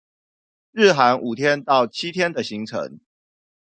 [0.71, 3.01] 日韓五天到七天的行程